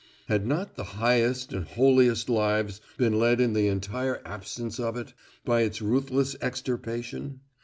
[0.27, 5.13] Had not the highest and holiest lives been led in the entire absence of it,
[5.45, 7.41] by its ruthless extirpation?